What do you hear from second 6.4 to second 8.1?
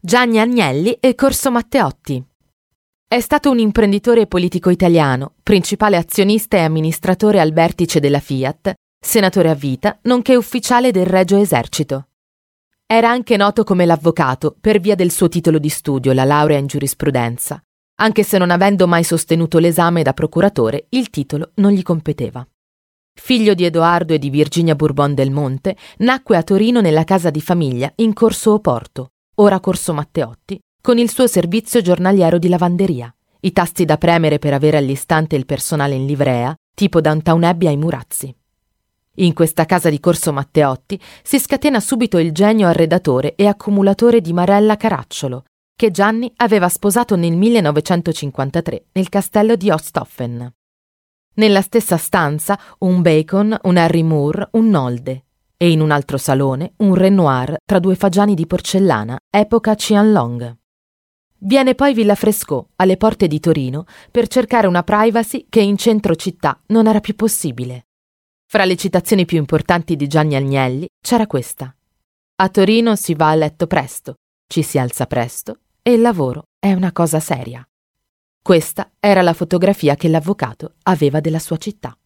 e amministratore al vertice